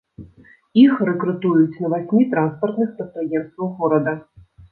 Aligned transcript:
Іх 0.83 0.93
рэкрутуюць 1.09 1.81
на 1.83 1.91
васьмі 1.95 2.23
транспартных 2.33 2.89
прадпрыемствах 3.01 3.69
горада. 3.85 4.19